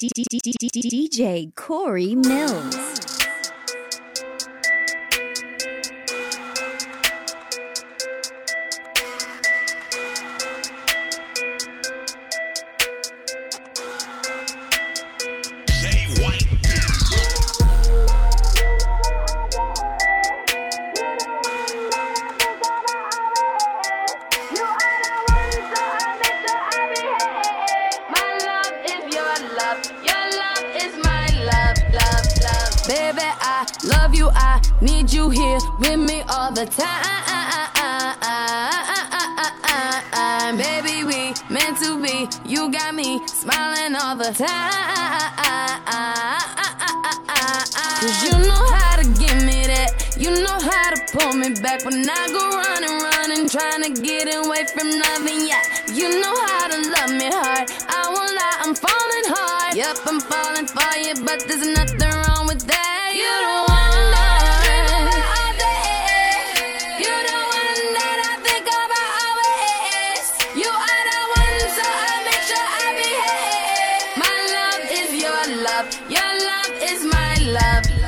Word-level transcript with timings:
DJ 0.00 1.52
Corey 1.56 2.14
Millz. 2.14 2.98
Love 33.84 34.14
you, 34.14 34.30
I 34.34 34.60
need 34.80 35.12
you 35.12 35.30
here 35.30 35.58
with 35.78 35.98
me 35.98 36.22
all 36.28 36.52
the 36.52 36.66
time. 36.66 37.18
Baby, 40.56 41.04
we 41.04 41.34
meant 41.50 41.78
to 41.82 42.02
be. 42.02 42.28
You 42.48 42.70
got 42.70 42.94
me 42.94 43.20
smiling 43.26 43.94
all 43.94 44.16
the 44.16 44.32
time. 44.32 45.28
Cause 48.00 48.22
you 48.24 48.32
know 48.46 48.64
how 48.78 48.96
to 48.96 49.04
give 49.18 49.44
me 49.44 49.66
that. 49.66 50.16
You 50.16 50.30
know 50.30 50.58
how 50.58 50.94
to 50.94 50.98
pull 51.12 51.34
me 51.34 51.50
back 51.60 51.84
when 51.84 52.08
I 52.08 52.28
go 52.30 52.48
running, 52.48 52.98
running, 52.98 53.48
trying 53.48 53.82
to 53.82 54.00
get 54.00 54.26
away 54.34 54.64
from 54.72 54.88
nothing. 54.98 55.46
Yeah, 55.46 55.62
you 55.92 56.20
know 56.20 56.34
how 56.46 56.68
to 56.68 56.78
love 56.90 57.10
me 57.10 57.28
hard. 57.30 57.70
I 57.88 58.08
won't 58.08 58.34
lie, 58.34 58.58
I'm 58.62 58.74
falling 58.74 59.26
hard. 59.34 59.76
Yep, 59.76 59.96
I'm 60.06 60.20
falling 60.20 60.66
for 60.66 60.96
you, 60.98 61.14
but 61.24 61.44
there's 61.46 61.66
nothing 61.76 61.97
Your 76.08 76.20
love 76.20 76.72
is 76.82 77.04
my 77.04 77.34
love. 77.52 78.07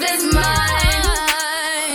love 0.00 0.10
is 0.10 0.34
mine. 0.34 1.04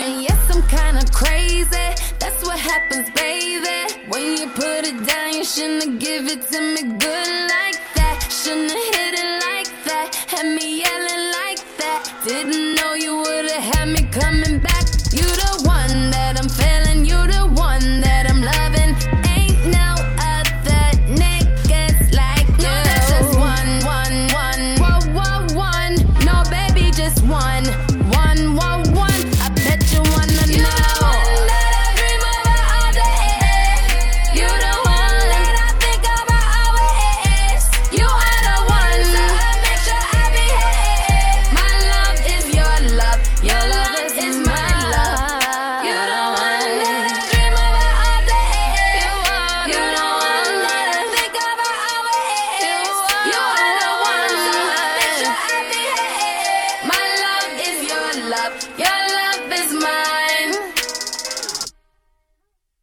And 0.03 0.23
yes, 0.23 0.39
I'm 0.49 0.61
kinda 0.67 1.05
crazy. 1.11 1.87
That's 2.19 2.41
what 2.45 2.59
happens, 2.59 3.09
baby. 3.11 3.79
When 4.07 4.37
you 4.37 4.47
put 4.49 4.85
it 4.85 5.05
down, 5.05 5.33
you 5.33 5.45
shouldn't 5.45 5.99
give 5.99 6.27
it 6.27 6.41
to 6.51 6.59
me 6.73 6.81
good 7.05 7.31
like 7.55 7.79
that. 7.95 8.15
Shouldn't 8.29 8.71
have 8.71 8.95
hit 8.95 9.13
it 9.23 9.31
like 9.47 9.71
that. 9.85 10.15
Had 10.27 10.47
me 10.57 10.81
yelling 10.83 11.25
like 11.39 11.61
that. 11.77 12.01
Didn't 12.25 12.75
know 12.75 12.93
you 12.93 13.17
would've 13.17 13.63
had 13.71 13.87
me 13.87 14.03
coming 14.19 14.59
back. 14.59 14.85
You 15.11 15.27
the 15.43 15.53
one 15.63 16.11
that 16.11 16.33
I'm 16.39 16.49
feeling. 16.49 17.05
You 17.05 17.19
the 17.35 17.43
one 17.47 17.62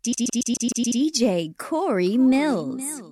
DJ 0.03 1.55
Corey 1.59 2.17
Millz. 2.17 3.10